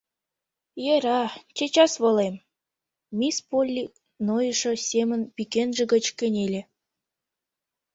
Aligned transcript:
—Йӧра, 0.85 1.21
чечас 1.55 1.93
волем,— 2.01 2.35
мисс 3.17 3.37
Полли 3.49 3.83
нойышо 4.27 4.73
семын 4.89 5.21
пӱкенже 5.35 5.83
гыч 5.93 6.05
кынеле. 6.17 6.61